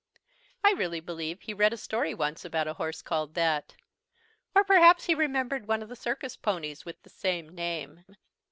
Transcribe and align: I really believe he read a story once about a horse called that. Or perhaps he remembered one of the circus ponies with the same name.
I 0.63 0.71
really 0.71 0.99
believe 0.99 1.41
he 1.41 1.53
read 1.53 1.73
a 1.73 1.77
story 1.77 2.15
once 2.15 2.43
about 2.43 2.67
a 2.67 2.73
horse 2.73 3.03
called 3.03 3.35
that. 3.35 3.75
Or 4.55 4.63
perhaps 4.63 5.05
he 5.05 5.13
remembered 5.13 5.67
one 5.67 5.83
of 5.83 5.89
the 5.89 5.95
circus 5.95 6.35
ponies 6.35 6.83
with 6.85 6.99
the 7.03 7.09
same 7.11 7.47
name. 7.53 8.03